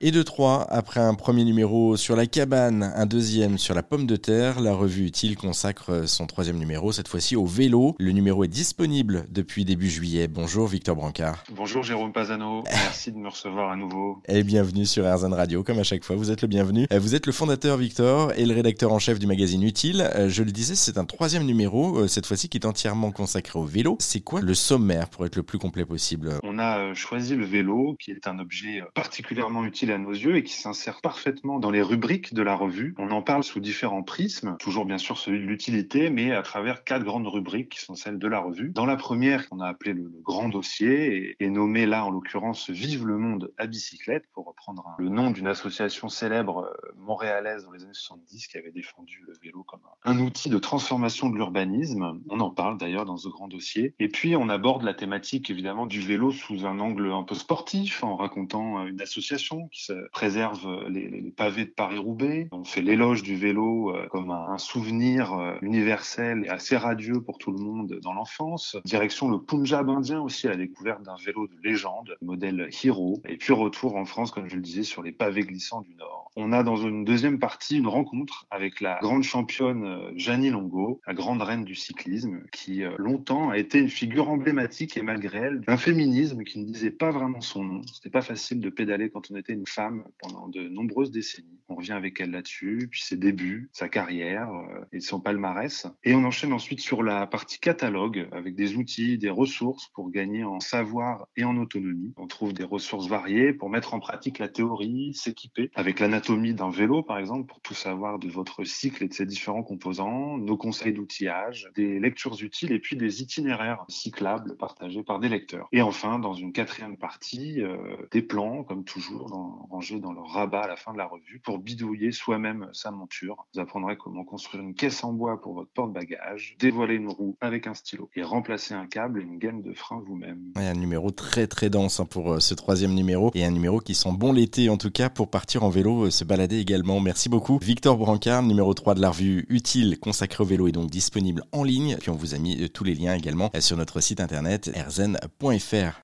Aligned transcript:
Et 0.00 0.12
de 0.12 0.22
trois, 0.22 0.64
après 0.70 1.00
un 1.00 1.14
premier 1.14 1.42
numéro 1.42 1.96
sur 1.96 2.14
la 2.14 2.26
cabane, 2.26 2.92
un 2.94 3.04
deuxième 3.04 3.58
sur 3.58 3.74
la 3.74 3.82
pomme 3.82 4.06
de 4.06 4.14
terre, 4.14 4.60
la 4.60 4.72
revue 4.72 5.06
Utile 5.06 5.36
consacre 5.36 6.06
son 6.06 6.28
troisième 6.28 6.56
numéro, 6.56 6.92
cette 6.92 7.08
fois-ci 7.08 7.34
au 7.34 7.46
vélo. 7.46 7.96
Le 7.98 8.12
numéro 8.12 8.44
est 8.44 8.48
disponible 8.48 9.26
depuis 9.28 9.64
début 9.64 9.90
juillet. 9.90 10.28
Bonjour 10.28 10.68
Victor 10.68 10.94
Brancard. 10.94 11.42
Bonjour 11.50 11.82
Jérôme 11.82 12.12
Pazano, 12.12 12.62
merci 12.70 13.10
de 13.10 13.16
me 13.16 13.28
recevoir 13.28 13.72
à 13.72 13.76
nouveau. 13.76 14.22
Et 14.28 14.44
bienvenue 14.44 14.86
sur 14.86 15.04
RZN 15.04 15.32
Radio, 15.32 15.64
comme 15.64 15.80
à 15.80 15.82
chaque 15.82 16.04
fois, 16.04 16.14
vous 16.14 16.30
êtes 16.30 16.42
le 16.42 16.48
bienvenu. 16.48 16.86
Vous 16.96 17.16
êtes 17.16 17.26
le 17.26 17.32
fondateur 17.32 17.76
Victor 17.76 18.32
et 18.36 18.46
le 18.46 18.54
rédacteur 18.54 18.92
en 18.92 19.00
chef 19.00 19.18
du 19.18 19.26
magazine 19.26 19.64
Utile. 19.64 20.08
Je 20.28 20.44
le 20.44 20.52
disais, 20.52 20.76
c'est 20.76 20.96
un 20.98 21.06
troisième 21.06 21.44
numéro, 21.44 22.06
cette 22.06 22.26
fois-ci 22.26 22.48
qui 22.48 22.58
est 22.58 22.66
entièrement 22.66 23.10
consacré 23.10 23.58
au 23.58 23.64
vélo. 23.64 23.96
C'est 23.98 24.20
quoi 24.20 24.42
le 24.42 24.54
sommaire 24.54 25.08
pour 25.08 25.26
être 25.26 25.34
le 25.34 25.42
plus 25.42 25.58
complet 25.58 25.84
possible? 25.84 26.34
On 26.44 26.60
a 26.60 26.94
choisi 26.94 27.34
le 27.34 27.46
vélo, 27.46 27.96
qui 27.98 28.12
est 28.12 28.28
un 28.28 28.38
objet 28.38 28.80
particulièrement 28.94 29.64
utile 29.64 29.87
à 29.92 29.98
nos 29.98 30.12
yeux 30.12 30.36
et 30.36 30.42
qui 30.42 30.54
s'insère 30.54 31.00
parfaitement 31.00 31.58
dans 31.58 31.70
les 31.70 31.82
rubriques 31.82 32.34
de 32.34 32.42
la 32.42 32.54
revue. 32.54 32.94
On 32.98 33.10
en 33.10 33.22
parle 33.22 33.44
sous 33.44 33.60
différents 33.60 34.02
prismes, 34.02 34.56
toujours 34.58 34.84
bien 34.84 34.98
sûr 34.98 35.18
celui 35.18 35.40
de 35.40 35.44
l'utilité, 35.44 36.10
mais 36.10 36.32
à 36.32 36.42
travers 36.42 36.84
quatre 36.84 37.04
grandes 37.04 37.26
rubriques 37.26 37.70
qui 37.70 37.80
sont 37.80 37.94
celles 37.94 38.18
de 38.18 38.28
la 38.28 38.40
revue. 38.40 38.70
Dans 38.70 38.86
la 38.86 38.96
première, 38.96 39.48
qu'on 39.48 39.60
a 39.60 39.68
appelé 39.68 39.92
le, 39.92 40.10
grand 40.22 40.48
dossier 40.48 41.36
et, 41.40 41.50
nommé 41.50 41.86
là 41.86 42.04
en 42.04 42.10
l'occurrence 42.10 42.70
Vive 42.70 43.06
le 43.06 43.18
monde 43.18 43.52
à 43.58 43.66
bicyclette, 43.66 44.24
pour 44.32 44.46
reprendre 44.46 44.94
le 44.98 45.08
nom 45.08 45.30
d'une 45.30 45.46
association 45.46 46.08
célèbre 46.08 46.64
euh, 46.64 46.87
montréalaise 47.08 47.64
dans 47.64 47.72
les 47.72 47.82
années 47.82 47.94
70 47.94 48.46
qui 48.46 48.58
avait 48.58 48.70
défendu 48.70 49.24
le 49.26 49.32
vélo 49.42 49.64
comme 49.64 49.80
un, 50.04 50.18
outil 50.18 50.50
de 50.50 50.58
transformation 50.58 51.30
de 51.30 51.36
l'urbanisme. 51.36 52.20
On 52.28 52.40
en 52.40 52.50
parle 52.50 52.78
d'ailleurs 52.78 53.06
dans 53.06 53.16
ce 53.16 53.28
grand 53.28 53.48
dossier. 53.48 53.94
Et 53.98 54.08
puis 54.08 54.36
on 54.36 54.48
aborde 54.48 54.82
la 54.82 54.94
thématique 54.94 55.50
évidemment 55.50 55.86
du 55.86 56.00
vélo 56.00 56.30
sous 56.30 56.66
un 56.66 56.78
angle 56.78 57.10
un 57.10 57.22
peu 57.22 57.34
sportif 57.34 58.04
en 58.04 58.16
racontant 58.16 58.86
une 58.86 59.00
association 59.00 59.68
qui 59.68 59.84
se 59.84 60.08
préserve 60.10 60.66
euh, 60.66 60.88
les, 60.88 61.32
pavés 61.36 61.64
de 61.64 61.70
Paris-Roubaix. 61.70 62.48
On 62.52 62.64
fait 62.64 62.82
l'éloge 62.82 63.22
du 63.22 63.36
vélo 63.36 63.94
euh, 63.94 64.06
comme 64.08 64.30
un, 64.30 64.50
un, 64.50 64.58
souvenir 64.58 65.32
euh, 65.32 65.54
universel 65.62 66.44
et 66.44 66.48
assez 66.48 66.76
radieux 66.76 67.22
pour 67.22 67.38
tout 67.38 67.52
le 67.52 67.58
monde 67.58 67.98
dans 68.02 68.12
l'enfance. 68.12 68.76
Direction 68.84 69.30
le 69.30 69.40
Punjab 69.40 69.88
indien 69.88 70.20
aussi 70.20 70.46
à 70.46 70.50
la 70.50 70.56
découverte 70.56 71.02
d'un 71.02 71.16
vélo 71.24 71.46
de 71.46 71.56
légende, 71.62 72.16
modèle 72.20 72.68
Hero. 72.82 73.22
Et 73.26 73.36
puis 73.36 73.52
retour 73.52 73.96
en 73.96 74.04
France, 74.04 74.30
comme 74.30 74.48
je 74.48 74.56
le 74.56 74.62
disais, 74.62 74.82
sur 74.82 75.02
les 75.02 75.12
pavés 75.12 75.42
glissants 75.42 75.80
du 75.80 75.94
Nord. 75.94 76.30
On 76.36 76.52
a 76.52 76.62
dans 76.62 76.76
une 76.76 76.97
deuxième 77.04 77.38
partie 77.38 77.78
une 77.78 77.86
rencontre 77.86 78.46
avec 78.50 78.80
la 78.80 78.98
grande 79.00 79.22
championne 79.22 80.12
Janie 80.16 80.50
Longo, 80.50 81.00
la 81.06 81.14
grande 81.14 81.42
reine 81.42 81.64
du 81.64 81.74
cyclisme, 81.74 82.42
qui 82.52 82.82
longtemps 82.96 83.50
a 83.50 83.58
été 83.58 83.78
une 83.78 83.88
figure 83.88 84.28
emblématique 84.28 84.96
et 84.96 85.02
malgré 85.02 85.38
elle 85.38 85.60
d'un 85.60 85.76
féminisme 85.76 86.44
qui 86.44 86.60
ne 86.60 86.64
disait 86.64 86.90
pas 86.90 87.10
vraiment 87.10 87.40
son 87.40 87.64
nom. 87.64 87.82
C'était 87.92 88.10
pas 88.10 88.22
facile 88.22 88.60
de 88.60 88.70
pédaler 88.70 89.10
quand 89.10 89.30
on 89.30 89.36
était 89.36 89.52
une 89.52 89.66
femme 89.66 90.04
pendant 90.20 90.48
de 90.48 90.68
nombreuses 90.68 91.10
décennies. 91.10 91.57
On 91.78 91.80
revient 91.80 91.92
avec 91.92 92.20
elle 92.20 92.32
là-dessus, 92.32 92.88
puis 92.90 93.02
ses 93.02 93.16
débuts, 93.16 93.70
sa 93.72 93.88
carrière 93.88 94.50
euh, 94.50 94.84
et 94.92 94.98
son 94.98 95.20
palmarès. 95.20 95.86
Et 96.02 96.12
on 96.12 96.24
enchaîne 96.24 96.52
ensuite 96.52 96.80
sur 96.80 97.04
la 97.04 97.24
partie 97.28 97.60
catalogue 97.60 98.28
avec 98.32 98.56
des 98.56 98.74
outils, 98.74 99.16
des 99.16 99.30
ressources 99.30 99.86
pour 99.94 100.10
gagner 100.10 100.42
en 100.42 100.58
savoir 100.58 101.28
et 101.36 101.44
en 101.44 101.56
autonomie. 101.56 102.14
On 102.16 102.26
trouve 102.26 102.52
des 102.52 102.64
ressources 102.64 103.06
variées 103.06 103.52
pour 103.52 103.70
mettre 103.70 103.94
en 103.94 104.00
pratique 104.00 104.40
la 104.40 104.48
théorie, 104.48 105.14
s'équiper 105.14 105.70
avec 105.76 106.00
l'anatomie 106.00 106.52
d'un 106.52 106.68
vélo 106.68 107.04
par 107.04 107.16
exemple 107.18 107.46
pour 107.46 107.60
tout 107.60 107.74
savoir 107.74 108.18
de 108.18 108.28
votre 108.28 108.64
cycle 108.64 109.04
et 109.04 109.08
de 109.08 109.14
ses 109.14 109.26
différents 109.26 109.62
composants, 109.62 110.36
nos 110.36 110.56
conseils 110.56 110.92
d'outillage, 110.92 111.70
des 111.76 112.00
lectures 112.00 112.42
utiles 112.42 112.72
et 112.72 112.80
puis 112.80 112.96
des 112.96 113.22
itinéraires 113.22 113.84
cyclables 113.88 114.56
partagés 114.56 115.04
par 115.04 115.20
des 115.20 115.28
lecteurs. 115.28 115.68
Et 115.70 115.82
enfin, 115.82 116.18
dans 116.18 116.34
une 116.34 116.52
quatrième 116.52 116.96
partie, 116.96 117.62
euh, 117.62 117.76
des 118.10 118.22
plans 118.22 118.64
comme 118.64 118.82
toujours 118.82 119.28
rangés 119.70 120.00
dans 120.00 120.12
leur 120.12 120.26
rabat 120.26 120.62
à 120.62 120.66
la 120.66 120.76
fin 120.76 120.92
de 120.92 120.98
la 120.98 121.06
revue 121.06 121.38
pour 121.38 121.60
bidouiller 121.68 122.12
soi-même 122.12 122.66
sa 122.72 122.90
monture. 122.90 123.46
Vous 123.52 123.60
apprendrez 123.60 123.98
comment 123.98 124.24
construire 124.24 124.62
une 124.62 124.74
caisse 124.74 125.04
en 125.04 125.12
bois 125.12 125.38
pour 125.42 125.52
votre 125.52 125.70
porte-bagages, 125.70 126.56
dévoiler 126.58 126.94
une 126.94 127.10
roue 127.10 127.36
avec 127.42 127.66
un 127.66 127.74
stylo 127.74 128.08
et 128.16 128.22
remplacer 128.22 128.72
un 128.72 128.86
câble 128.86 129.20
et 129.20 129.24
une 129.24 129.38
gaine 129.38 129.60
de 129.60 129.74
frein 129.74 130.02
vous-même. 130.06 130.40
un 130.56 130.72
numéro 130.72 131.10
très 131.10 131.46
très 131.46 131.68
dense 131.68 132.00
hein, 132.00 132.06
pour 132.06 132.32
euh, 132.32 132.40
ce 132.40 132.54
troisième 132.54 132.94
numéro 132.94 133.30
et 133.34 133.44
un 133.44 133.50
numéro 133.50 133.80
qui 133.80 133.94
sent 133.94 134.12
bon 134.16 134.32
l'été 134.32 134.70
en 134.70 134.78
tout 134.78 134.90
cas 134.90 135.10
pour 135.10 135.28
partir 135.28 135.62
en 135.62 135.68
vélo, 135.68 136.06
euh, 136.06 136.10
se 136.10 136.24
balader 136.24 136.58
également. 136.58 137.00
Merci 137.00 137.28
beaucoup. 137.28 137.58
Victor 137.60 137.98
Brancard, 137.98 138.42
numéro 138.42 138.72
3 138.72 138.94
de 138.94 139.02
la 139.02 139.10
revue 139.10 139.44
Utile 139.50 139.98
consacré 139.98 140.42
au 140.42 140.46
vélo 140.46 140.68
est 140.68 140.72
donc 140.72 140.88
disponible 140.88 141.42
en 141.52 141.64
ligne. 141.64 141.98
Puis 142.00 142.08
on 142.08 142.16
vous 142.16 142.34
a 142.34 142.38
mis 142.38 142.62
euh, 142.62 142.68
tous 142.68 142.84
les 142.84 142.94
liens 142.94 143.14
également 143.14 143.50
sur 143.60 143.76
notre 143.76 144.00
site 144.00 144.20
internet 144.20 144.70
erzen.fr. 144.74 145.96